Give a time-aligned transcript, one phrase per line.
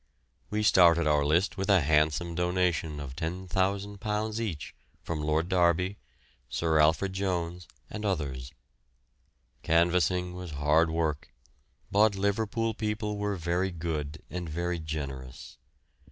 [0.49, 5.99] We started our list with a handsome donation of £10,000 each from Lord Derby,
[6.49, 8.51] Sir Alfred Jones, and others.
[9.61, 11.31] Canvassing was hard work,
[11.91, 15.59] but Liverpool people were very good and very generous.